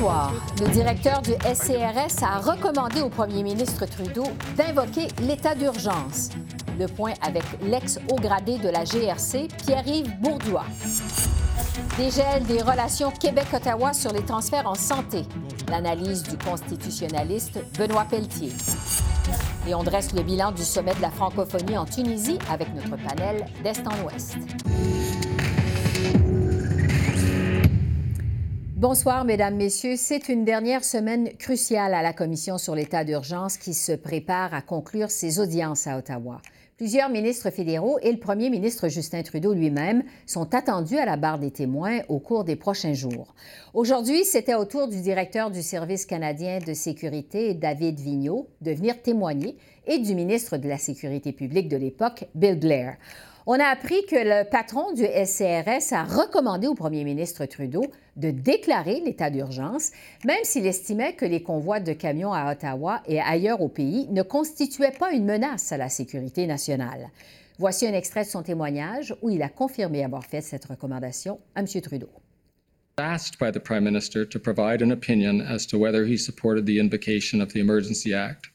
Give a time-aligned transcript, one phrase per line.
[0.00, 4.24] Le directeur du SCRS a recommandé au premier ministre Trudeau
[4.56, 6.30] d'invoquer l'état d'urgence.
[6.78, 10.64] Le point avec l'ex-haut gradé de la GRC, Pierre-Yves Bourdois.
[11.98, 15.26] Dégel des relations Québec-Ottawa sur les transferts en santé.
[15.68, 18.52] L'analyse du constitutionnaliste Benoît Pelletier.
[19.68, 23.44] Et on dresse le bilan du sommet de la francophonie en Tunisie avec notre panel
[23.62, 24.38] d'Est en Ouest.
[28.80, 29.96] Bonsoir, Mesdames, Messieurs.
[29.98, 34.62] C'est une dernière semaine cruciale à la Commission sur l'état d'urgence qui se prépare à
[34.62, 36.40] conclure ses audiences à Ottawa.
[36.78, 41.38] Plusieurs ministres fédéraux et le premier ministre Justin Trudeau lui-même sont attendus à la barre
[41.38, 43.34] des témoins au cours des prochains jours.
[43.74, 49.02] Aujourd'hui, c'était au tour du directeur du Service canadien de sécurité, David Vigneault, de venir
[49.02, 52.96] témoigner et du ministre de la Sécurité publique de l'époque, Bill Blair.
[53.52, 57.84] On a appris que le patron du SCRS a recommandé au premier ministre Trudeau
[58.14, 59.90] de déclarer l'état d'urgence,
[60.24, 64.22] même s'il estimait que les convois de camions à Ottawa et ailleurs au pays ne
[64.22, 67.08] constituaient pas une menace à la sécurité nationale.
[67.58, 71.60] Voici un extrait de son témoignage où il a confirmé avoir fait cette recommandation à
[71.62, 71.66] M.
[71.82, 72.10] Trudeau.
[72.98, 76.78] Asked by the Prime Minister to provide an opinion as to whether he supported the
[76.78, 78.49] invocation of the Emergency Act.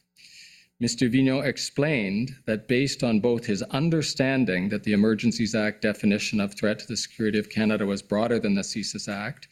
[0.82, 1.10] Mr.
[1.10, 6.78] Vigneault explained that based on both his understanding that the Emergencies Act definition of threat
[6.80, 9.48] to the security of Canada was broader than the CSIS Act,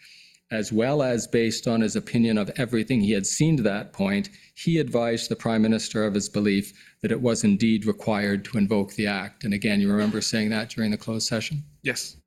[0.51, 4.29] as well as based on his opinion of everything he had seen to that point,
[4.55, 8.93] he advised the Prime Minister of his belief that it was indeed required to invoke
[8.93, 9.45] the Act.
[9.45, 11.65] And again, you remember saying that during the closed session?
[11.83, 12.19] Yes.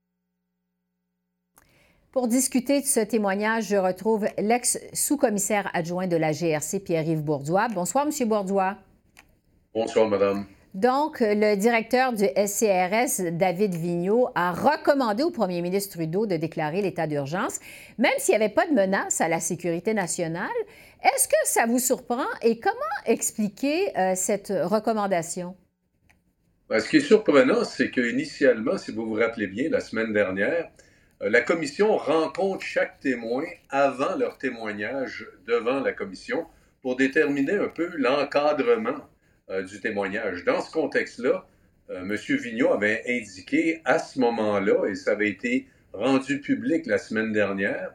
[2.11, 7.67] Pour discuter de ce témoignage, je retrouve l'ex-sous-commissaire adjoint de la GRC, Pierre-Yves Bourdois.
[7.67, 8.75] Bonsoir, Monsieur Bourdois.
[9.77, 10.47] Bonsoir, madame.
[10.73, 16.81] Donc, le directeur du SCRS, David Vigneault, a recommandé au premier ministre Trudeau de déclarer
[16.81, 17.59] l'état d'urgence,
[17.99, 20.49] même s'il n'y avait pas de menace à la sécurité nationale.
[21.03, 22.73] Est-ce que ça vous surprend et comment
[23.05, 25.55] expliquer euh, cette recommandation?
[26.69, 30.71] Ben, ce qui est surprenant, c'est qu'initialement, si vous vous rappelez bien, la semaine dernière,
[31.21, 36.47] euh, la commission rencontre chaque témoin avant leur témoignage devant la commission
[36.81, 39.05] pour déterminer un peu l'encadrement
[39.49, 40.43] du témoignage.
[40.43, 41.45] Dans ce contexte-là,
[41.89, 42.15] euh, M.
[42.15, 47.93] Vigneault avait indiqué à ce moment-là, et ça avait été rendu public la semaine dernière,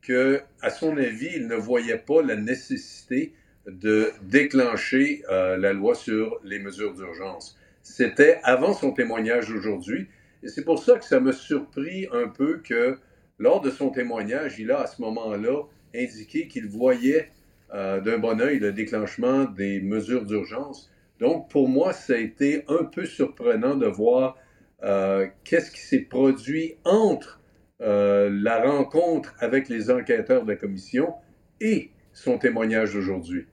[0.00, 3.32] que, à son avis, il ne voyait pas la nécessité
[3.66, 7.58] de déclencher euh, la loi sur les mesures d'urgence.
[7.82, 10.06] C'était avant son témoignage aujourd'hui,
[10.42, 12.98] et c'est pour ça que ça m'a surpris un peu que,
[13.38, 15.64] lors de son témoignage, il a à ce moment-là
[15.94, 17.30] indiqué qu'il voyait
[17.72, 20.91] d'un bon œil le déclenchement des mesures d'urgence
[21.22, 24.36] donc, pour moi, ça a été un peu surprenant de voir
[24.82, 27.40] euh, qu'est-ce qui s'est produit entre
[27.80, 31.14] euh, la rencontre avec les enquêteurs de la commission
[31.60, 33.46] et son témoignage d'aujourd'hui.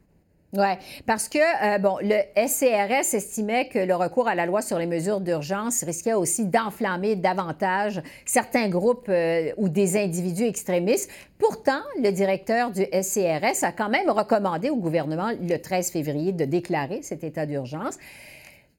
[0.52, 0.66] Oui,
[1.06, 4.88] parce que, euh, bon, le SCRS estimait que le recours à la loi sur les
[4.88, 11.12] mesures d'urgence risquait aussi d'enflammer davantage certains groupes euh, ou des individus extrémistes.
[11.38, 16.46] Pourtant, le directeur du SCRS a quand même recommandé au gouvernement le 13 février de
[16.46, 18.00] déclarer cet état d'urgence.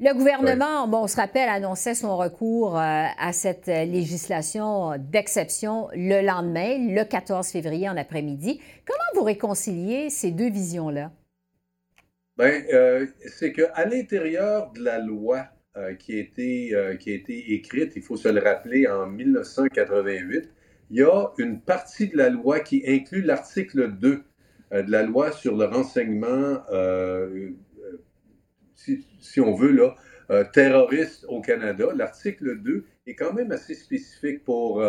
[0.00, 6.20] Le gouvernement, bon, on se rappelle, annonçait son recours euh, à cette législation d'exception le
[6.20, 8.60] lendemain, le 14 février en après-midi.
[8.84, 11.12] Comment vous réconciliez ces deux visions-là?
[12.40, 15.44] Bien, euh, c'est qu'à l'intérieur de la loi
[15.76, 19.06] euh, qui, a été, euh, qui a été écrite, il faut se le rappeler, en
[19.08, 20.48] 1988,
[20.90, 24.22] il y a une partie de la loi qui inclut l'article 2
[24.72, 26.62] de la loi sur le renseignement,
[28.74, 31.88] si, si, on veut, là, terroriste au Canada.
[31.94, 34.82] L'article 2 est quand même assez spécifique pour,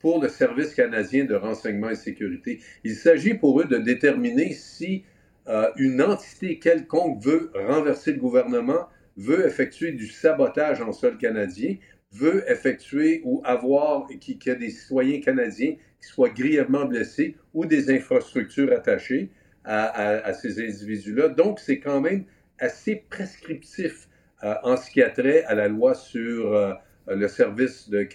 [0.00, 2.60] pour le Service canadien de renseignement et sécurité.
[2.82, 5.04] Il s'agit pour eux de déterminer si
[5.48, 11.76] euh, une entité quelconque veut renverser le gouvernement, veut effectuer du sabotage en sol canadien,
[12.12, 17.66] veut effectuer ou avoir qu'il y a des citoyens canadiens qui soient grièvement blessés ou
[17.66, 19.30] des infrastructures attachées
[19.64, 21.28] à, ces individus-là.
[21.28, 22.24] Donc, c'est quand même
[22.58, 24.08] assez prescriptif
[24.44, 26.72] euh, en ce qui a trait à la loi sur euh,
[27.08, 28.06] le service de,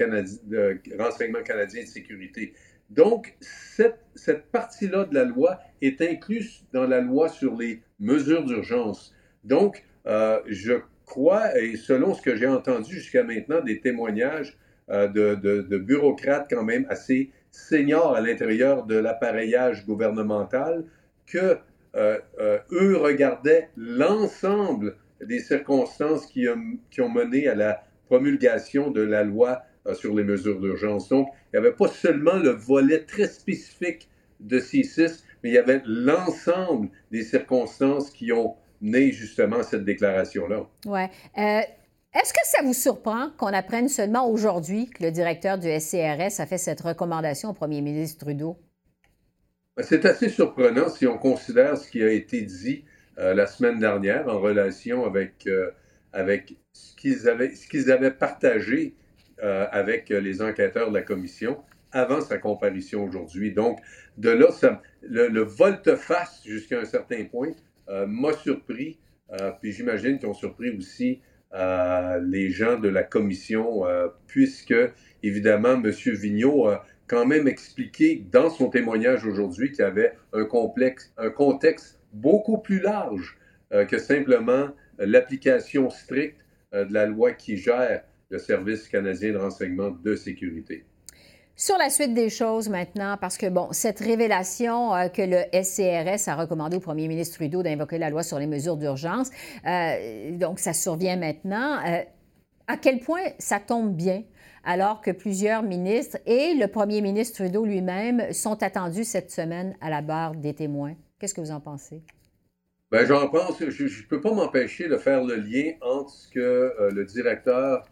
[0.46, 2.54] de renseignement canadien de sécurité.
[2.92, 9.16] Donc, cette, partie-là de la loi est incluse dans la loi sur les mesures d'urgence.
[9.46, 10.74] Donc, euh, je
[11.06, 14.58] crois, et selon ce que j'ai entendu jusqu'à maintenant, des témoignages
[14.90, 20.84] euh, de, bureaucrates quand même assez seniors à l'intérieur de l'appareillage gouvernemental,
[21.26, 21.58] que
[21.96, 22.20] euh,
[22.72, 26.46] eux regardaient l'ensemble des circonstances qui,
[26.90, 31.10] qui, ont mené à la promulgation de la loi sur les mesures d'urgence.
[31.10, 35.58] Donc, il n'y avait pas seulement le volet très spécifique de C6, mais il y
[35.58, 40.68] avait l'ensemble des circonstances qui ont né justement à cette déclaration-là.
[40.86, 41.02] Oui.
[41.38, 41.62] Euh,
[42.14, 46.46] est-ce que ça vous surprend qu'on apprenne seulement aujourd'hui que le directeur du SCRS a
[46.46, 48.58] fait cette recommandation au premier ministre Trudeau?
[49.78, 52.84] Ben, c'est assez surprenant si on considère ce qui a été dit
[53.18, 55.72] euh, la semaine dernière en relation avec, euh,
[56.12, 58.96] avec ce qu'ils avaient, ce qu'ils avaient partagé
[59.42, 61.58] avec les enquêteurs de la commission
[61.92, 63.52] avant sa comparution aujourd'hui.
[63.52, 63.80] Donc,
[64.18, 64.48] de là,
[65.02, 67.52] le, volte-face jusqu'à un certain point
[67.90, 69.00] euh, m'a surpris,
[69.34, 71.22] euh, puis j'imagine qu'ils ont surpris aussi
[71.54, 73.84] euh, les gens de la commission,
[74.28, 74.76] puisque,
[75.24, 75.90] évidemment, M.
[75.90, 81.30] Vigneault a quand même expliqué dans son témoignage aujourd'hui qu'il y avait un, complexe, un
[81.30, 83.38] contexte beaucoup plus large
[83.88, 86.40] que simplement l'application stricte
[86.74, 90.86] de la loi qui gère le Service canadien de renseignement de sécurité.
[91.56, 96.30] Sur la suite des choses maintenant, parce que, bon, cette révélation euh, que le SCRS
[96.30, 99.30] a recommandé au premier ministre Trudeau d'invoquer la loi sur les mesures d'urgence,
[99.68, 101.78] euh, donc ça survient maintenant.
[101.86, 102.02] Euh,
[102.68, 104.24] à quel point ça tombe bien
[104.64, 109.90] alors que plusieurs ministres et le premier ministre Trudeau lui-même sont attendus cette semaine à
[109.90, 110.96] la barre des témoins?
[111.20, 112.02] Qu'est-ce que vous en pensez?
[112.92, 116.74] Bien, j'en pense, je ne peux pas m'empêcher de faire le lien entre ce que
[116.92, 117.86] le directeur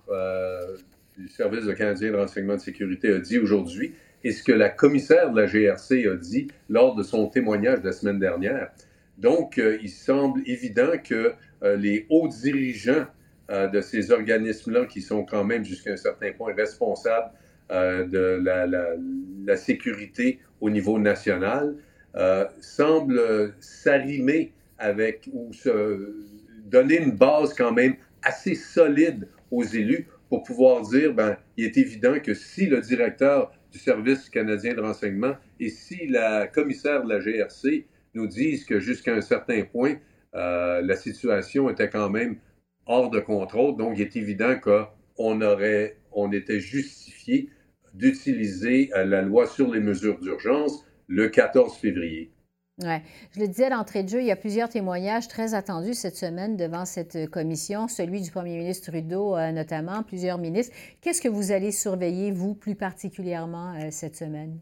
[1.17, 3.93] du Service de Canadien de renseignement de sécurité a dit aujourd'hui
[4.23, 7.87] et ce que la commissaire de la GRC a dit lors de son témoignage de
[7.87, 8.71] la semaine dernière.
[9.17, 13.05] Donc, euh, il semble évident que euh, les hauts dirigeants
[13.49, 17.31] euh, de ces organismes-là, qui sont quand même jusqu'à un certain point responsables
[17.71, 21.75] de la, la, sécurité au niveau national,
[22.61, 24.53] semblent s'arrimer
[25.31, 26.15] ou se
[26.65, 31.77] donner une base quand même assez solide aux élus pour pouvoir dire, ben, il est
[31.77, 37.09] évident que si le directeur du Service canadien de renseignement et si la commissaire de
[37.09, 39.95] la GRC nous disent que jusqu'à un certain point,
[40.35, 42.37] euh, la situation était quand même
[42.85, 47.49] hors de contrôle, donc il est évident qu'on aurait, on était justifié
[47.93, 52.31] d'utiliser euh, la loi sur les mesures d'urgence le 14 février.
[52.81, 53.01] Ouais.
[53.35, 56.55] Je le disais d'entrée de jeu, il y a plusieurs témoignages très attendus cette semaine
[56.55, 60.73] devant cette euh, commission, celui du premier ministre Trudeau euh, notamment, plusieurs ministres.
[61.01, 64.59] Qu'est-ce que vous allez surveiller, vous, plus particulièrement euh, cette semaine?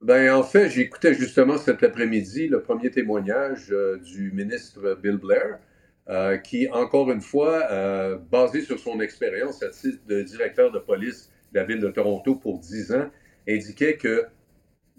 [0.00, 3.70] Ben, en fait, j'écoutais justement cet après-midi le premier témoignage
[4.02, 5.58] du ministre Bill Blair,
[6.42, 11.58] qui, encore une fois, basé sur son expérience à titre de directeur de police de
[11.58, 13.10] la ville de Toronto pour 10 ans,
[13.46, 14.24] indiquait que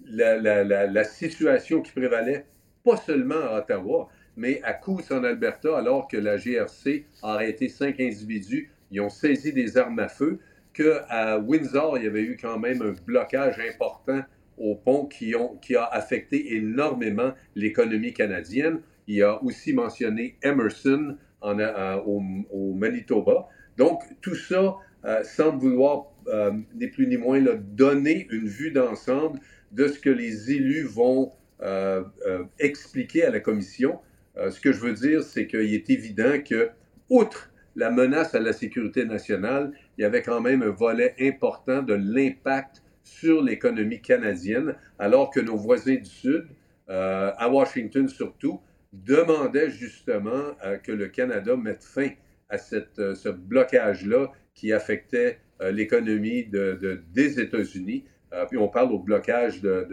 [0.07, 2.45] la, situation qui prévalait,
[2.83, 7.69] pas seulement à Ottawa, mais à Coos en Alberta, alors que la GRC a arrêté
[7.69, 10.39] cinq individus, ils ont saisi des armes à feu,
[10.73, 14.21] qu'à Windsor, il y avait eu quand même un blocage important
[14.57, 18.79] au pont qui, ont, qui a affecté énormément l'économie canadienne.
[19.07, 23.49] Il a aussi mentionné Emerson en, euh, au, Manitoba.
[23.77, 29.39] Donc, tout ça euh, semble vouloir, euh, ni plus ni moins, donner une vue d'ensemble
[29.71, 33.99] de ce que les élus vont euh, euh, expliquer à la commission.
[34.37, 36.71] Euh, ce que je veux dire, c'est qu'il est évident que,
[37.07, 41.83] outre la menace à la sécurité nationale, il y avait quand même un volet important
[41.83, 46.47] de l'impact sur l'économie canadienne, alors que nos voisins du Sud,
[46.87, 48.59] à Washington surtout,
[48.91, 52.09] demandaient justement que le Canada mette fin
[52.49, 55.39] à ce blocage-là qui affectait
[55.71, 58.03] l'économie de, des États-Unis.
[58.33, 59.87] Euh, puis on parle au blocage de,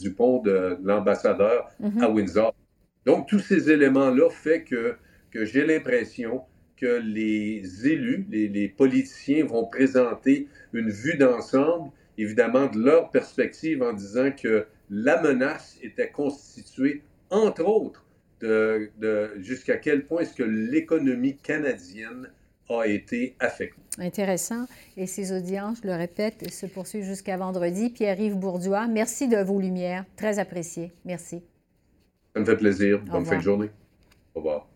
[0.00, 2.14] du pont de, l'ambassadeur à mhm.
[2.14, 2.54] Windsor.
[3.04, 4.94] Donc, tous ces éléments-là font que,
[5.30, 6.42] que j'ai l'impression
[6.76, 13.92] que les élus, les, politiciens vont présenter une vue d'ensemble, évidemment de leur perspective, en
[13.92, 18.04] disant que la menace était constituée, entre autres,
[18.40, 22.30] de, de jusqu'à quel point est-ce que l'économie canadienne
[22.80, 23.80] a été affectée.
[23.98, 24.66] Intéressant.
[24.96, 27.90] Et ces audiences, je le répète, se poursuivent jusqu'à vendredi.
[27.90, 30.04] Pierre-Yves Bourdois, merci de vos lumières.
[30.16, 30.92] Très apprécié.
[31.04, 31.42] Merci.
[32.34, 33.00] Ça me fait plaisir.
[33.00, 33.70] Bonne fin de journée.
[34.34, 34.71] Au revoir.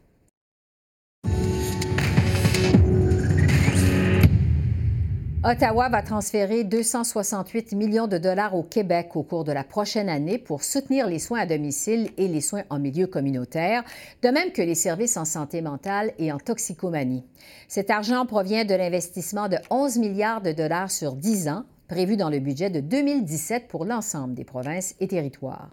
[5.49, 10.38] Ottawa va transférer 268 millions de dollars au Québec au cours de la prochaine année
[10.38, 13.85] pour soutenir les soins à domicile et les soins en milieu communautaire,
[14.25, 17.23] de même que les services en santé mentale et en toxicomanie.
[17.69, 22.29] Cet argent provient de l'investissement de 11 milliards de dollars sur 10 ans, prévu dans
[22.29, 25.71] le budget de 2017 pour l'ensemble des provinces et territoires.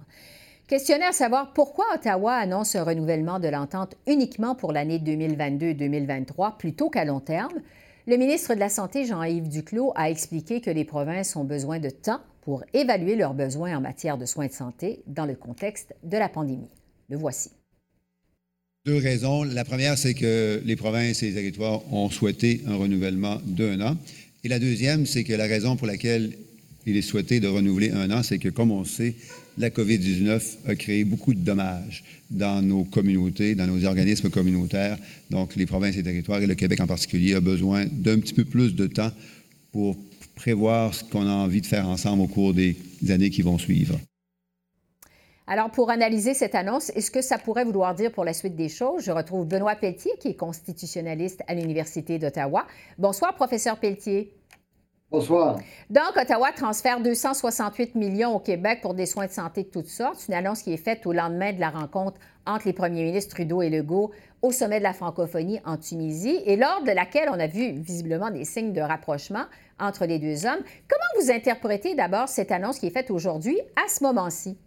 [0.68, 6.92] Questionnaire à savoir pourquoi Ottawa annonce un renouvellement de l'entente uniquement pour l'année 2022-2023 plutôt
[6.92, 7.60] qu'à long terme.
[8.06, 11.90] Le ministre de la Santé, Jean-Yves Duclos, a expliqué que les provinces ont besoin de
[11.90, 16.18] temps pour évaluer leurs besoins en matière de soins de santé dans le contexte de
[16.18, 16.70] la pandémie.
[17.08, 17.52] Le voici.
[18.86, 19.44] Deux raisons.
[19.44, 23.98] La première, c'est que les provinces et les territoires ont souhaité un renouvellement d'un an.
[24.44, 26.34] Et la deuxième, c'est que la raison pour laquelle
[26.86, 29.16] il est souhaité de renouveler un an, c'est que, comme on sait,
[29.58, 34.98] la COVID-19 a créé beaucoup de dommages dans nos communautés, dans nos organismes communautaires.
[35.30, 38.46] Donc, les provinces et territoires, et le Québec en particulier, a besoin d'un petit peu
[38.46, 39.12] plus de temps
[39.72, 39.96] pour
[40.36, 42.76] prévoir ce qu'on a envie de faire ensemble au cours des
[43.10, 44.00] années qui vont suivre.
[45.46, 48.70] Alors, pour analyser cette annonce, est-ce que ça pourrait vouloir dire pour la suite des
[48.70, 49.04] choses?
[49.04, 52.66] Je retrouve Benoît Pelletier, qui est constitutionnaliste à l'Université d'Ottawa.
[52.98, 54.32] Bonsoir, professeur Pelletier.
[55.14, 55.60] Bonsoir.
[55.92, 60.16] Donc, Ottawa transfère 268 millions au Québec pour des soins de santé de toutes sortes.
[60.18, 62.18] C'est une annonce qui est faite au lendemain de la rencontre
[62.48, 64.10] entre les premiers ministres Trudeau et Legault
[64.42, 68.32] au sommet de la francophonie en Tunisie et lors de laquelle on a vu visiblement
[68.32, 69.44] des signes de rapprochement
[69.80, 70.64] entre les deux hommes.
[70.90, 74.58] Comment vous interprétez d'abord cette annonce qui est faite aujourd'hui à ce moment-ci?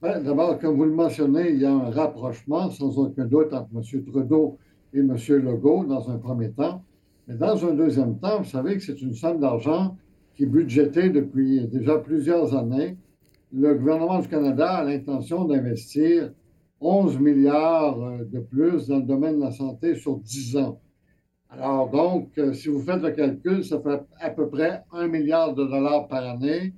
[0.00, 3.68] Ben, d'abord, comme vous le mentionnez, il y a un rapprochement sans aucun doute entre
[3.74, 4.04] M.
[4.06, 4.56] Trudeau
[4.94, 5.14] et M.
[5.28, 6.82] Legault dans un premier temps.
[7.28, 9.96] Mais dans un deuxième temps, vous savez que c'est une somme d'argent
[10.34, 12.96] qui est budgétée depuis déjà plusieurs années.
[13.52, 16.32] Le gouvernement du Canada a l'intention d'investir
[16.80, 20.80] 11 milliards euh, de plus dans le domaine de la santé sur 10 ans.
[21.48, 25.54] Alors donc, euh, si vous faites le calcul, ça fait à peu près 1 milliard
[25.54, 26.72] de dollars par année.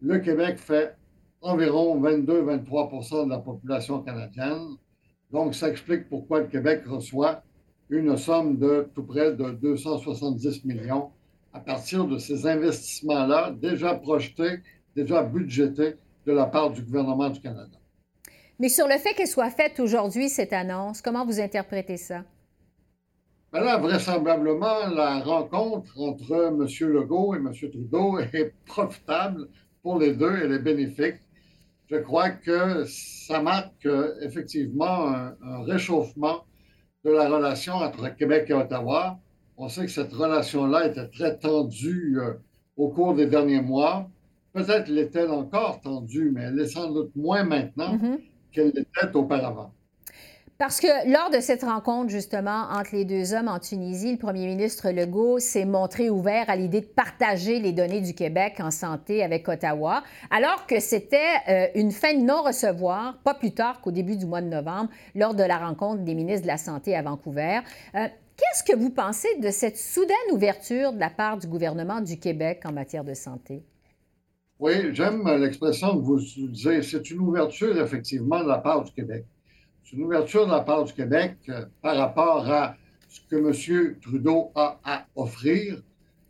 [0.00, 0.96] Le Québec fait
[1.42, 4.76] environ 22-23% de la population canadienne.
[5.30, 7.42] Donc, ça explique pourquoi le Québec reçoit
[7.90, 11.10] une somme de tout près de 270 millions
[11.52, 14.60] à partir de ces investissements-là déjà projetés,
[14.94, 15.94] déjà budgétés
[16.26, 17.78] de la part du gouvernement du Canada.
[18.58, 22.24] Mais sur le fait qu'elle soit faite aujourd'hui, cette annonce, comment vous interprétez ça?
[23.52, 26.66] Bien là, vraisemblablement, la rencontre entre M.
[26.92, 27.52] Legault et M.
[27.52, 29.48] Trudeau est profitable
[29.82, 31.16] pour les deux, elle est bénéfique.
[31.88, 33.86] Je crois que ça marque
[34.20, 36.44] effectivement un réchauffement
[37.06, 39.18] de la relation entre Québec et Ottawa.
[39.56, 42.32] On sait que cette relation-là était très tendue euh,
[42.76, 44.10] au cours des derniers mois.
[44.52, 48.18] Peut-être l'est-elle encore tendue, mais elle est sans doute moins maintenant mm-hmm.
[48.50, 49.72] qu'elle l'était auparavant.
[50.58, 54.46] Parce que lors de cette rencontre, justement, entre les deux hommes en Tunisie, le premier
[54.46, 59.22] ministre Legault s'est montré ouvert à l'idée de partager les données du Québec en santé
[59.22, 64.16] avec Ottawa, alors que c'était euh, une fin de non-recevoir, pas plus tard qu'au début
[64.16, 67.60] du mois de novembre, lors de la rencontre des ministres de la Santé à Vancouver.
[67.94, 68.06] Euh,
[68.38, 72.62] qu'est-ce que vous pensez de cette soudaine ouverture de la part du gouvernement du Québec
[72.64, 73.62] en matière de santé?
[74.58, 76.80] Oui, j'aime l'expression que vous utilisez.
[76.80, 79.26] C'est une ouverture, effectivement, de la part du Québec.
[79.86, 82.74] C'est une ouverture de la part du Québec euh, par rapport à
[83.08, 83.94] ce que M.
[84.00, 85.80] Trudeau a à offrir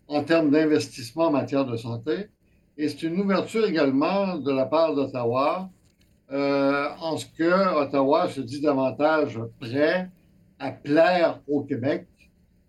[0.09, 2.29] en termes d'investissement en matière de santé.
[2.77, 5.71] Et c'est une ouverture également de la part d'Ottawa
[6.31, 10.11] euh, en ce que Ottawa se dit davantage prêt
[10.59, 12.07] à plaire au Québec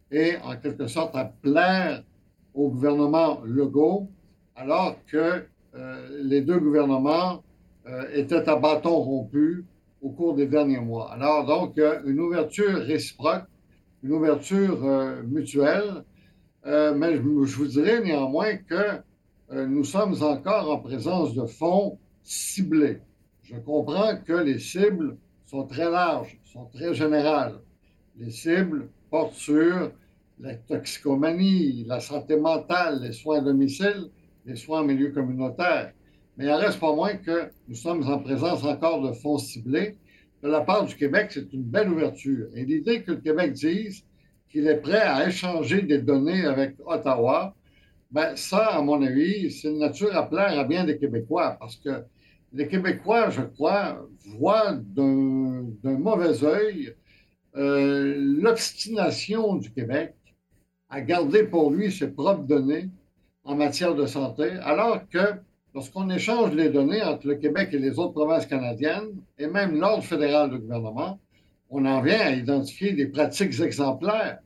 [0.10, 2.02] et en quelque sorte à plaire
[2.54, 4.08] au gouvernement Legault,
[4.56, 5.44] alors que
[5.76, 7.44] euh, les deux gouvernements
[8.14, 9.66] étaient à bâton rompu
[10.02, 11.12] au cours des derniers mois.
[11.14, 13.46] Alors, donc, une ouverture réciproque,
[14.04, 16.04] une ouverture euh, mutuelle,
[16.66, 19.00] euh, mais je, vous dirais néanmoins que
[19.52, 23.00] euh, nous sommes encore en présence de fonds ciblés.
[23.44, 27.60] Je comprends que les cibles sont très larges, sont très générales.
[28.18, 29.92] Les cibles portent sur
[30.40, 34.10] la toxicomanie, la santé mentale, les soins à domicile,
[34.46, 35.94] les soins en milieu communautaire.
[36.38, 39.98] Mais il n'en reste pas moins que nous sommes en présence encore de fonds ciblés.
[40.44, 42.48] De la part du Québec, c'est une belle ouverture.
[42.54, 44.04] Et l'idée que le Québec dise
[44.50, 47.56] qu'il est prêt à échanger des données avec Ottawa,
[48.12, 51.76] ben ça, à mon avis, c'est une nature à plaire à bien des Québécois parce
[51.76, 52.04] que
[52.54, 56.94] les Québécois, je crois, voient d'un mauvais œil
[57.58, 60.14] euh, l'obstination du Québec
[60.90, 62.90] à garder pour lui ses propres données
[63.44, 65.34] en matière de santé, alors que
[65.74, 70.04] lorsqu'on échange les données entre le Québec et les autres provinces canadiennes, et même l'ordre
[70.04, 71.20] fédéral du gouvernement,
[71.70, 74.40] on en vient à identifier des pratiques exemplaires.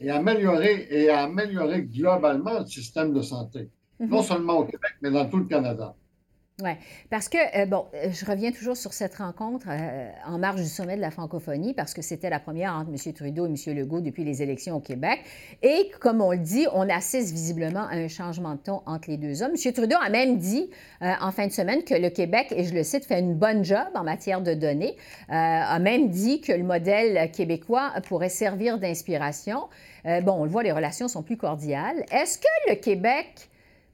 [0.00, 4.08] et améliorer, et améliorer globalement le système de santé, mm-hmm.
[4.08, 5.94] non seulement au Québec, mais dans tout le Canada.
[6.62, 6.70] Oui,
[7.10, 10.68] parce que, euh, bon, euh, je reviens toujours sur cette rencontre euh, en marge du
[10.68, 13.12] sommet de la francophonie, parce que c'était la première entre M.
[13.12, 13.76] Trudeau et M.
[13.76, 15.18] Legault depuis les élections au Québec.
[15.62, 19.16] Et comme on le dit, on assiste visiblement à un changement de ton entre les
[19.16, 19.54] deux hommes.
[19.56, 19.72] M.
[19.72, 23.04] Trudeau a même dit en fin de semaine que le Québec, et je le cite,
[23.06, 24.96] fait une bonne job en matière de données,
[25.28, 29.68] a même dit que le modèle québécois pourrait servir d'inspiration.
[30.04, 32.04] bon, on le voit, les relations sont plus cordiales.
[32.12, 33.48] Est-ce que le Québec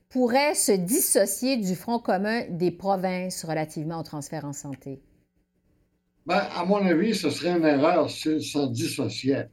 [0.09, 5.01] pourrait se dissocier du Front commun des provinces relativement au transfert en santé?
[6.27, 9.49] Bien, à mon avis, ce serait une erreur s'il s'en dissociait.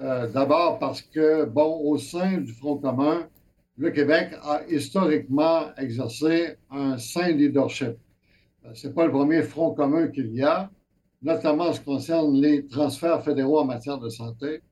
[0.00, 3.28] Euh, d'abord parce que, bon, au sein du Front commun,
[3.76, 7.96] le Québec a historiquement exercé un sain leadership.
[8.64, 10.70] Euh, ce n'est pas le premier Front commun qu'il y a,
[11.22, 14.62] notamment en ce qui concerne les transferts fédéraux en matière de santé.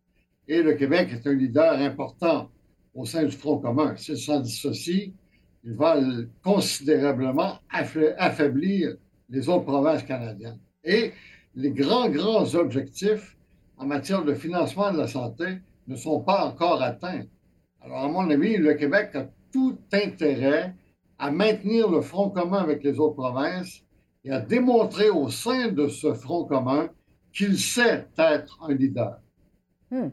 [0.47, 2.51] Et le Québec est un leader important
[2.99, 3.95] au sein du Front commun.
[3.97, 5.13] S'il s'en dissocie,
[5.65, 5.97] il va
[6.43, 8.97] considérablement affaiblir
[9.29, 10.59] les autres provinces canadiennes.
[10.83, 11.13] Et
[11.55, 13.37] les grands, grands objectifs
[13.77, 15.45] en matière de financement de la santé
[15.87, 17.25] ne sont pas encore atteints.
[17.81, 20.75] Alors, à mon avis, le Québec a tout intérêt
[21.19, 23.85] à maintenir le front commun avec les autres provinces
[24.25, 26.89] et à démontrer au sein de ce front commun
[27.33, 29.21] qu'il sait être un leader.
[29.91, 30.09] Hmm.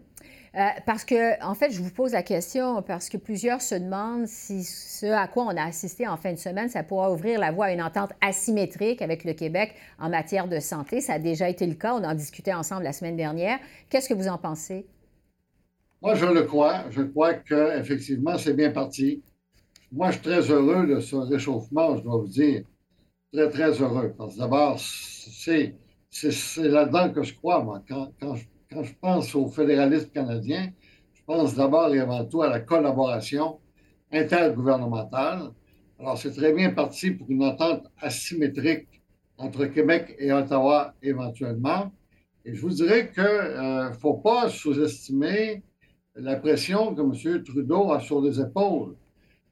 [0.58, 4.26] Euh, parce que, en fait, je vous pose la question parce que plusieurs se demandent
[4.26, 7.52] si ce à quoi on a assisté en fin de semaine, ça pourra ouvrir la
[7.52, 11.02] voie à une entente asymétrique avec le Québec en matière de santé.
[11.02, 11.94] Ça a déjà été le cas.
[11.94, 13.60] On en discutait ensemble la semaine dernière.
[13.90, 14.86] Qu'est-ce que vous en pensez?
[16.02, 16.86] Moi, je le crois.
[16.90, 19.24] Je crois qu'effectivement, c'est bien parti.
[19.92, 22.64] Moi, je suis très heureux de ce réchauffement, je dois vous dire.
[23.34, 24.14] Très, très heureux.
[24.18, 25.76] Parce que d'abord, c'est
[26.58, 27.82] là-dedans que je crois, moi.
[27.90, 30.70] Quand, quand je quand je pense au fédéralisme canadien,
[31.13, 33.60] je pense d'abord et avant tout à la collaboration
[34.12, 35.51] intergouvernementale.
[35.98, 39.01] Alors, c'est très bien parti pour une entente asymétrique
[39.38, 41.89] entre Québec et Ottawa éventuellement.
[42.44, 45.63] Et je vous dirais qu'il ne euh, faut pas sous-estimer
[46.15, 47.44] la pression que M.
[47.44, 48.96] Trudeau a sur les épaules.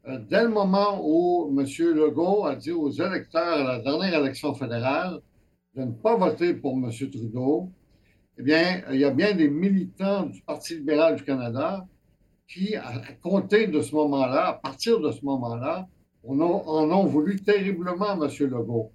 [0.10, 1.66] Euh, dès le moment où M.
[1.96, 5.22] Legault a dit aux électeurs à la dernière élection fédérale
[5.76, 6.92] de ne pas voter pour M.
[7.10, 7.72] Trudeau,
[8.38, 11.86] eh bien, il y a bien des militants du Parti libéral du Canada
[12.48, 15.88] qui, à compter de ce moment-là, à partir de ce moment-là,
[16.26, 18.30] en ont, voulu terriblement M.
[18.50, 18.92] Legault.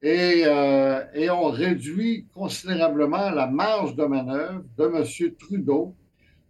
[0.00, 5.34] Et, euh, et ont réduit considérablement la marge de manœuvre de M.
[5.36, 5.96] Trudeau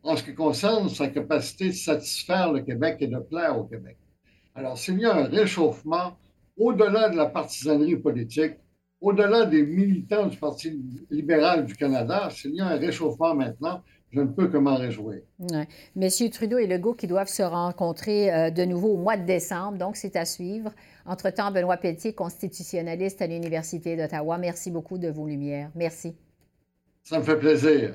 [0.02, 3.96] en ce qui concerne sa capacité de satisfaire le Québec et de plaire au Québec.
[4.54, 6.18] Alors, s'il y a un réchauffement
[6.58, 8.56] au-delà de la partisanerie politique,
[9.00, 10.80] au-delà des militants du Parti
[11.10, 15.20] libéral du Canada, s'il y a un réchauffement maintenant, je ne peux que m'en réjouir.
[15.38, 15.68] Ouais.
[15.94, 19.76] Messieurs Trudeau et Legault qui doivent se rencontrer euh, de nouveau au mois de décembre,
[19.76, 20.72] donc c'est à suivre.
[21.04, 25.70] Entre-temps, Benoît Pelletier, constitutionnaliste à l'Université d'Ottawa, merci beaucoup de vos lumières.
[25.74, 26.14] Merci.
[27.04, 27.92] Ça me fait plaisir.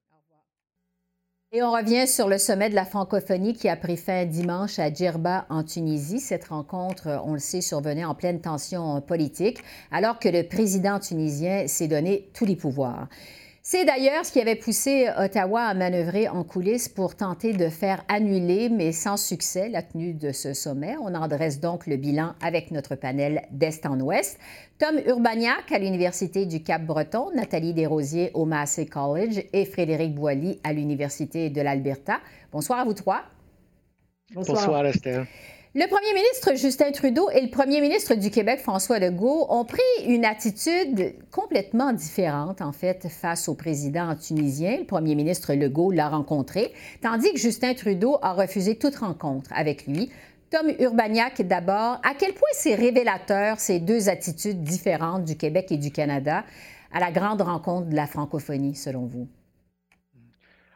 [1.55, 4.91] Et on revient sur le sommet de la francophonie qui a pris fin dimanche à
[4.91, 6.19] Djerba, en Tunisie.
[6.19, 9.59] Cette rencontre, on le sait, survenait en pleine tension politique,
[9.91, 13.07] alors que le président tunisien s'est donné tous les pouvoirs.
[13.65, 18.03] C'est d'ailleurs ce qui avait poussé Ottawa à manœuvrer en coulisses pour tenter de faire
[18.09, 20.97] annuler, mais sans succès, la tenue de ce sommet.
[21.01, 24.37] On en dresse donc le bilan avec notre panel d'Est en Ouest.
[24.79, 30.73] Tom Urbaniak à l'Université du Cap-Breton, Nathalie Desrosiers au Massey College et Frédéric Boilly à
[30.73, 32.19] l'Université de l'Alberta.
[32.51, 33.21] Bonsoir à vous trois.
[34.33, 35.25] Bonsoir, Bonsoir Esther.
[35.75, 39.81] Le premier ministre Justin Trudeau et le premier ministre du Québec François Legault ont pris
[40.05, 44.77] une attitude complètement différente, en fait, face au président tunisien.
[44.77, 49.87] Le premier ministre Legault l'a rencontré, tandis que Justin Trudeau a refusé toute rencontre avec
[49.87, 50.11] lui.
[50.51, 55.77] Tom Urbaniak, d'abord, à quel point c'est révélateur ces deux attitudes différentes du Québec et
[55.77, 56.43] du Canada
[56.91, 59.27] à la grande rencontre de la francophonie, selon vous?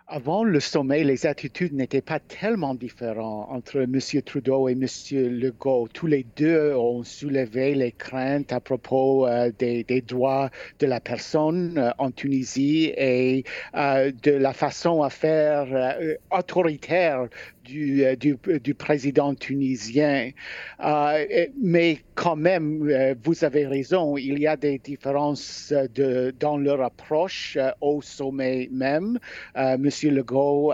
[0.10, 4.00] Avant le sommet, les attitudes n'étaient pas tellement différentes entre M.
[4.24, 4.88] Trudeau et M.
[5.12, 5.90] Legault.
[5.92, 11.78] Tous les deux ont soulevé les craintes à propos euh, des, droits de la personne
[11.78, 13.44] euh, en Tunisie et
[13.76, 15.98] euh, de la façon à faire
[16.32, 17.28] autoritaire
[17.68, 20.32] du, du, du, président tunisien.
[21.62, 25.74] mais quand même, vous avez raison, il y a des différences
[26.40, 29.20] dans leur approche au sommet même.
[29.56, 29.88] M.
[29.88, 30.16] M.
[30.16, 30.74] Legault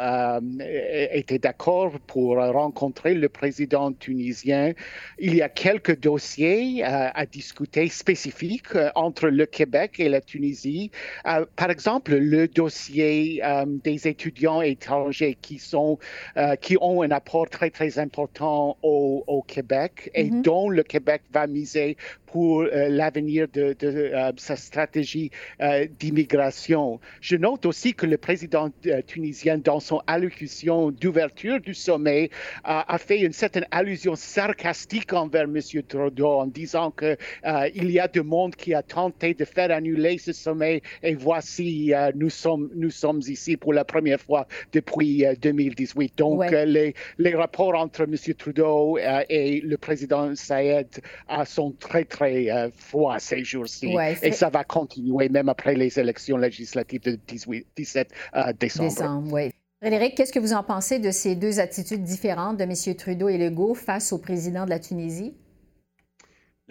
[0.70, 4.74] était d'accord pour rencontrer le président tunisien.
[5.20, 10.92] Il y a quelques dossiers à discuter spécifiques entre le Québec et la Tunisie.
[11.56, 13.42] par exemple, le dossier
[13.84, 16.00] des étudiants étrangers qui, sont,
[16.62, 20.42] qui ont un apport très, très important au, Québec et mm-hmm.
[20.42, 21.98] dont le Québec va miser
[22.34, 25.30] pour euh, l'avenir de, euh, sa stratégie
[25.62, 27.00] euh, d'immigration.
[27.22, 28.72] Je note aussi que le président
[29.06, 32.32] tunisien, dans son allocution d'ouverture du sommet,
[32.64, 35.60] a fait une certaine allusion sarcastique envers M.
[35.88, 37.18] Trudeau en disant qu'il
[37.76, 41.94] il y a du monde qui a tenté de faire annuler ce sommet et voici,
[42.16, 46.18] nous, sommes, nous sommes ici pour la première fois depuis 2018.
[46.18, 48.16] Donc, les, les, rapports entre M.
[48.38, 48.98] Trudeau
[49.30, 50.88] et le président Saïd
[51.46, 53.96] sont très, très euh, froid ces jours-ci.
[54.22, 58.90] et ça va continuer même après les élections législatives de 18, 17 euh, décembre.
[58.90, 59.40] décembre.
[59.82, 62.96] Frédéric, qu'est-ce que vous en pensez de ces deux attitudes différentes de M.
[62.96, 65.34] Trudeau et Legault face au président de la Tunisie?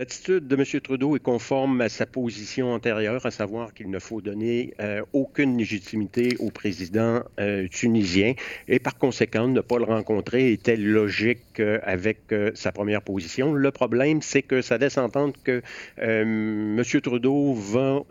[0.03, 0.65] L'attitude de M.
[0.81, 5.57] Trudeau est conforme à sa position antérieure, à savoir qu'il ne faut donner euh, aucune
[5.57, 8.35] légitimité au président euh, tunisien
[8.67, 12.19] et par conséquent, ne pas le rencontrer était logique euh, avec
[12.55, 13.55] sa première position.
[13.55, 15.63] Le problème, c'est que ça laisse entendre que
[15.99, 16.83] M.
[17.01, 18.03] Trudeau va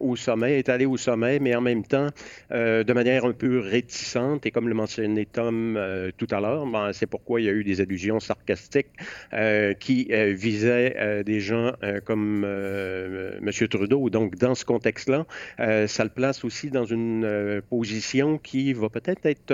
[0.00, 2.08] au sommet, est allé au sommet, mais en même temps,
[2.50, 5.78] de manière un peu réticente et comme le mentionnait Tom
[6.16, 8.90] tout à l'heure, ben, c'est pourquoi il y a eu des allusions sarcastiques
[9.78, 13.68] qui visaient des gens euh, comme euh, M.
[13.68, 14.10] Trudeau.
[14.10, 15.26] Donc, dans ce contexte-là,
[15.60, 19.52] euh, ça le place aussi dans une position qui va peut-être être,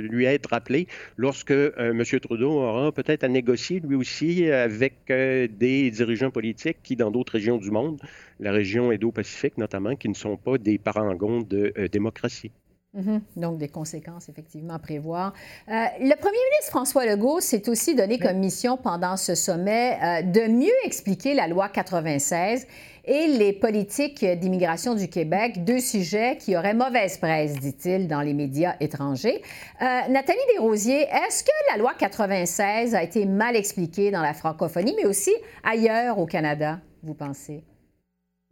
[0.00, 2.02] lui être rappelée lorsque M.
[2.22, 7.58] Trudeau aura peut-être à négocier lui aussi avec des dirigeants politiques qui, dans d'autres régions
[7.58, 8.00] du monde,
[8.40, 12.50] la région Indo-Pacifique notamment, qui ne sont pas des parangons de démocratie.
[12.94, 13.22] Mhm.
[13.36, 15.32] Donc, des conséquences, effectivement, à prévoir.
[15.68, 20.22] Euh, le premier ministre François Legault s'est aussi donné comme mission pendant ce sommet euh,
[20.22, 22.66] de mieux expliquer la loi 96
[23.06, 28.32] et les politiques d'immigration du Québec, deux sujets qui auraient mauvaise presse, dit-il, dans les
[28.32, 29.42] médias étrangers.
[29.82, 34.94] Euh, Nathalie Desrosiers, est-ce que la loi 96 a été mal expliquée dans la francophonie,
[34.96, 37.64] mais aussi ailleurs au Canada, vous pensez?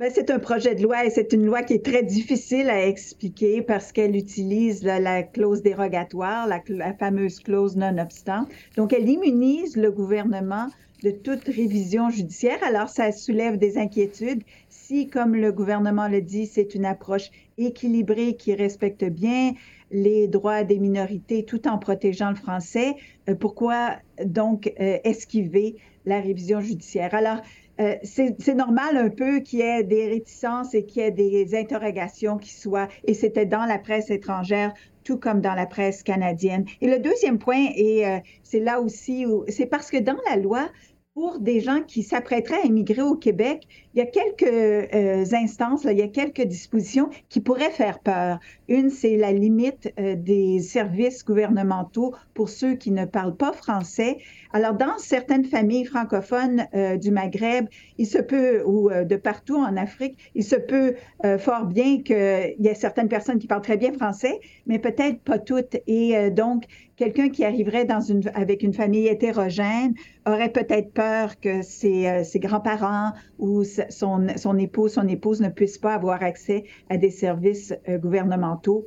[0.02, 2.88] Ben, c'est un projet de loi et c'est une loi qui est très difficile à
[2.88, 8.48] expliquer parce qu'elle utilise la, clause dérogatoire, la, fameuse clause non-obstant.
[8.76, 10.66] Donc, elle immunise le gouvernement
[11.04, 12.58] de toute révision judiciaire.
[12.64, 14.42] Alors, ça soulève des inquiétudes.
[14.70, 19.52] Si, comme le gouvernement le dit, c'est une approche équilibrée qui respecte bien
[19.92, 22.96] les droits des minorités tout en protégeant le français,
[23.28, 27.14] euh, pourquoi donc euh, esquiver la révision judiciaire?
[27.14, 27.40] Alors,
[27.80, 31.54] euh, c'est normal un peu qu'il y ait des réticences et qu'il y ait des
[31.54, 36.64] interrogations qui soient, et c'était dans la presse étrangère, tout comme dans la presse canadienne.
[36.80, 40.36] Et le deuxième point, et euh, c'est là aussi où, c'est parce que dans la
[40.36, 40.68] loi,
[41.14, 45.84] pour des gens qui s'apprêteraient à immigrer au Québec, il y a quelques euh, instances,
[45.84, 48.38] il y a quelques dispositions qui pourraient faire peur.
[48.68, 54.18] Une, c'est la limite des services gouvernementaux pour ceux qui ne parlent pas français.
[54.52, 57.66] Alors, dans certaines familles francophones euh, du Maghreb,
[57.98, 60.94] il se peut, ou euh, de partout en Afrique, il se peut
[61.24, 65.20] euh, fort bien qu'il y ait certaines personnes qui parlent très bien français, mais peut-être
[65.20, 65.76] pas toutes.
[65.86, 66.64] Et donc,
[66.96, 69.94] quelqu'un qui arriverait dans une, avec une famille hétérogène
[70.26, 71.01] aurait peut-être peur
[71.40, 76.64] que ses, ses grands-parents ou son, son époux, son épouse ne puissent pas avoir accès
[76.90, 78.86] à des services gouvernementaux.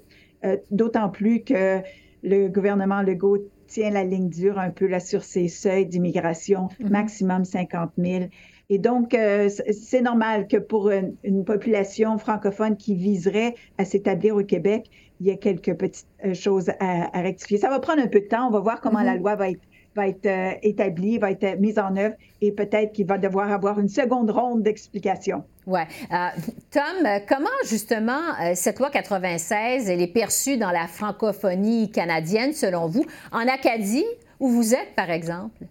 [0.69, 1.81] D'autant plus que
[2.23, 6.89] le gouvernement Legault tient la ligne dure un peu là sur ces seuils d'immigration, mm-hmm.
[6.89, 8.25] maximum 50 000.
[8.69, 14.43] Et donc, euh, c'est normal que pour une, population francophone qui viserait à s'établir au
[14.43, 17.57] Québec, il y a quelques petites euh, choses à, rectifier.
[17.57, 18.47] Ça va prendre un peu de temps.
[18.47, 19.61] On va voir comment la loi va être
[19.95, 23.79] va être euh, établie, va être mise en œuvre et peut-être qu'il va devoir avoir
[23.79, 25.43] une seconde ronde d'explications.
[25.65, 25.79] Oui.
[26.11, 26.27] Euh,
[26.71, 32.87] Tom, comment justement euh, cette loi 96, elle est perçue dans la francophonie canadienne selon
[32.87, 34.05] vous, en Acadie,
[34.39, 35.65] où vous êtes par exemple?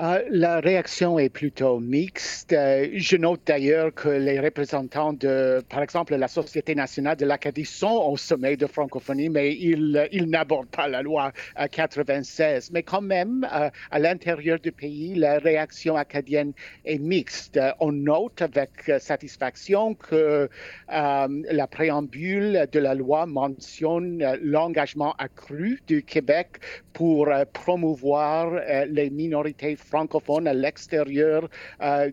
[0.00, 2.52] Euh, la réaction est plutôt mixte.
[2.52, 7.64] Euh, je note d'ailleurs que les représentants de, par exemple, la Société nationale de l'Acadie
[7.64, 11.32] sont au sommet de francophonie, mais ils, ils n'abordent pas la loi
[11.72, 12.70] 96.
[12.70, 16.52] Mais quand même, euh, à l'intérieur du pays, la réaction acadienne
[16.84, 17.58] est mixte.
[17.80, 20.48] On note avec satisfaction que
[20.88, 26.58] la préambule de la loi mentionne l'engagement accru du Québec
[26.92, 31.48] pour promouvoir les minorités francophones à l'extérieur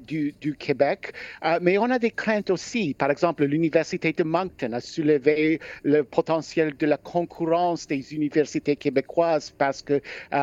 [0.07, 1.13] du, du, Québec.
[1.61, 2.93] mais on a des craintes aussi.
[2.93, 9.51] Par exemple, l'Université de Moncton a soulevé le potentiel de la concurrence des universités québécoises
[9.51, 10.01] parce que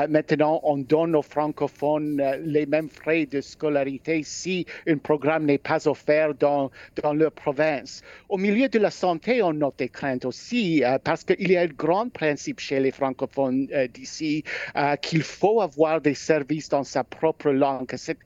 [0.09, 5.89] maintenant, on donne aux francophones les mêmes frais de scolarité si un programme n'est pas
[5.89, 6.71] offert dans,
[7.03, 8.03] dans leur province.
[8.29, 11.63] Au milieu de la santé, on note des craintes aussi euh, parce qu'il y a
[11.63, 14.45] un grand principe chez les francophones euh, d'ici
[14.77, 17.93] euh, qu'il faut avoir des services dans sa propre langue.
[17.97, 18.19] C'est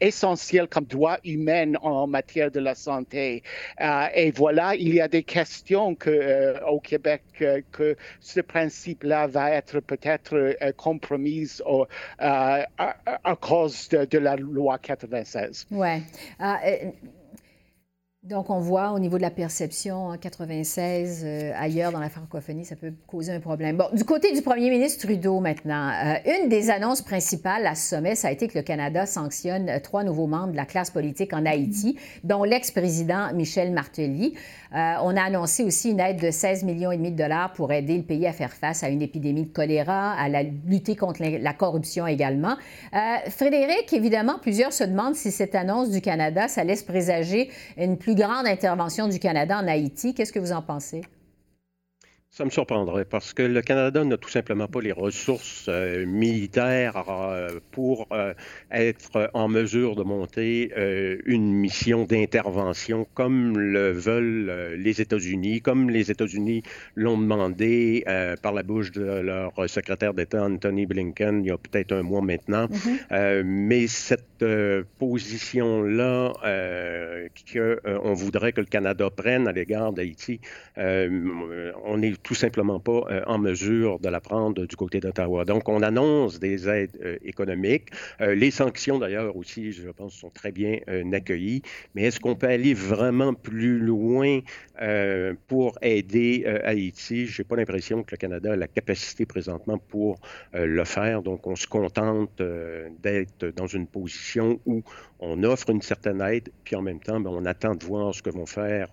[0.00, 3.42] essentiel comme droit humain en matière de la santé.
[4.14, 7.22] et voilà, il y a des questions que, au Québec
[7.72, 11.58] que ce principe-là va être peut-être compromis
[12.18, 12.66] à,
[13.40, 15.66] cause de, la loi 96.
[15.70, 16.02] Ouais.
[18.22, 22.66] Donc, on voit au niveau de la perception en 96, euh, ailleurs dans la francophonie,
[22.66, 23.78] ça peut causer un problème.
[23.78, 27.88] Bon, du côté du premier ministre Trudeau maintenant, euh, une des annonces principales à ce
[27.88, 30.90] sommet, ça a été que le Canada sanctionne euh, trois nouveaux membres de la classe
[30.90, 34.34] politique en Haïti, dont l'ex-président Michel Martelly.
[34.72, 37.96] on a annoncé aussi une aide de 16 millions et demi de dollars pour aider
[37.96, 41.38] le pays à faire face à une épidémie de choléra, à la, lutter contre la,
[41.38, 42.56] la corruption également.
[43.30, 48.09] Frédéric, évidemment, plusieurs se demandent si cette annonce du Canada, ça laisse présager une plus
[48.14, 50.14] grande intervention du Canada en Haïti.
[50.14, 51.02] Qu'est-ce que vous en pensez?
[52.32, 57.04] Ça me surprendrait parce que le Canada n'a tout simplement pas les ressources euh, militaires
[57.08, 58.34] euh, pour euh,
[58.70, 60.72] être en mesure de monter
[61.26, 66.62] une mission d'intervention comme le veulent les États-Unis, comme les États-Unis
[66.94, 68.04] l'ont demandé
[68.42, 72.20] par la bouche de leur secrétaire d'État Anthony Blinken il y a peut-être un mois
[72.20, 72.66] maintenant.
[72.66, 73.42] Mm-hmm.
[73.42, 74.44] mais cette
[74.98, 76.32] position-là
[77.52, 80.40] qu'on voudrait que le Canada prenne à l'égard d'Haïti,
[80.76, 85.44] on est tout simplement pas euh, en mesure de la prendre du côté d'Ottawa.
[85.44, 87.88] Donc, on annonce des aides euh, économiques.
[88.20, 90.78] Euh, les sanctions, d'ailleurs, aussi, je pense, sont très bien
[91.12, 91.62] accueillies.
[91.94, 94.40] Mais est-ce qu'on peut aller vraiment plus loin
[95.48, 97.26] pour aider Haïti?
[97.26, 100.18] Je n'ai pas l'impression que le Canada a la capacité présentement pour
[100.52, 101.22] le faire.
[101.22, 102.42] Donc, on se contente
[103.02, 104.82] d'être dans une position où
[105.18, 108.22] on offre une certaine aide, puis en même temps, ben, on attend de voir ce
[108.22, 108.88] que vont faire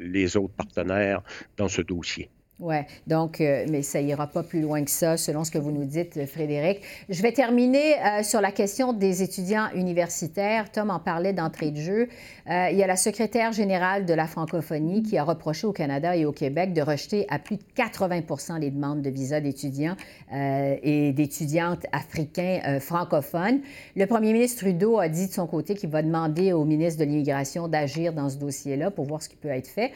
[0.00, 1.22] les autres partenaires
[1.56, 2.30] dans ce dossier.
[2.58, 5.72] Oui, donc, euh, mais ça ira pas plus loin que ça, selon ce que vous
[5.72, 6.80] nous dites, Frédéric.
[7.10, 10.72] Je vais terminer euh, sur la question des étudiants universitaires.
[10.72, 12.08] Tom en parlait d'entrée de jeu.
[12.48, 16.16] Euh, il y a la secrétaire générale de la francophonie qui a reproché au Canada
[16.16, 19.96] et au Québec de rejeter à plus de 80% les demandes de visa d'étudiants
[20.32, 23.60] et d'étudiantes africains francophones.
[23.96, 27.04] Le premier ministre Trudeau a dit de son côté qu'il va demander au ministre de
[27.04, 29.92] l'Immigration d'agir dans ce dossier-là pour voir ce qui peut être fait.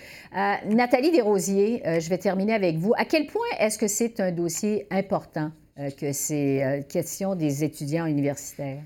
[0.68, 2.92] Nathalie Desrosiers, je vais terminer avec vous.
[2.96, 7.64] À quel point est-ce que c'est un dossier important euh, que ces euh, questions des
[7.64, 8.82] étudiants universitaires?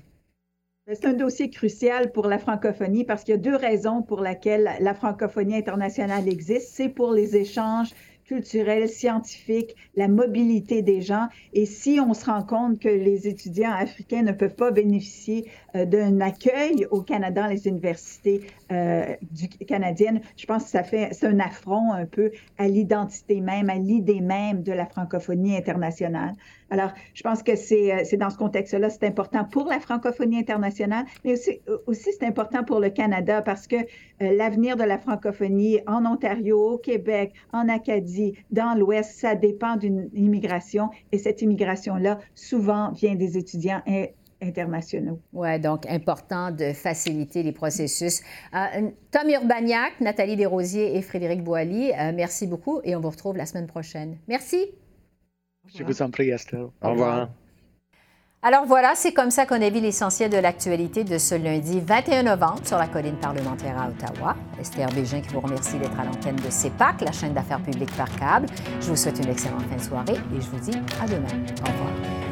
[0.87, 4.69] C'est un dossier crucial pour la francophonie parce qu'il y a deux raisons pour lesquelles
[4.79, 6.69] la francophonie internationale existe.
[6.75, 7.89] C'est pour les échanges
[8.25, 11.27] culturelle, scientifique, la mobilité des gens.
[11.53, 15.85] Et si on se rend compte que les étudiants africains ne peuvent pas bénéficier euh,
[15.85, 21.09] d'un accueil au Canada dans les universités euh, du, canadiennes, je pense que ça fait
[21.11, 26.33] c'est un affront un peu à l'identité même, à l'idée même de la francophonie internationale.
[26.69, 30.39] Alors, je pense que c'est, euh, c'est dans ce contexte-là, c'est important pour la francophonie
[30.39, 33.75] internationale, mais aussi, aussi c'est important pour le Canada parce que
[34.19, 40.09] l'avenir de la francophonie en Ontario, au Québec, en Acadie, dans l'Ouest, ça dépend d'une
[40.13, 43.81] immigration et cette immigration-là, souvent, vient des étudiants
[44.41, 45.19] internationaux.
[45.33, 48.21] Oui, donc important de faciliter les processus.
[48.53, 53.37] Euh, Tom Urbaniak, Nathalie Desrosiers et Frédéric Boilly, euh, merci beaucoup et on vous retrouve
[53.37, 54.17] la semaine prochaine.
[54.27, 54.84] Merci.
[55.73, 56.67] Je vous en prie, Estelle.
[56.81, 57.29] Au revoir.
[58.47, 62.21] Alors voilà, c'est comme ça qu'on a vu l'essentiel de l'actualité de ce lundi 21
[62.21, 64.35] novembre sur la colline parlementaire à Ottawa.
[64.61, 68.15] Esther Bégin qui vous remercie d'être à l'antenne de CEPAC, la chaîne d'affaires publiques par
[68.17, 68.45] câble.
[68.81, 71.43] Je vous souhaite une excellente fin de soirée et je vous dis à demain.
[71.63, 72.24] Au revoir.